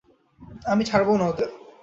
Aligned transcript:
আমি 0.65 0.83
ছাড়বো 0.85 1.13
না 1.17 1.25
ওদের! 1.27 1.49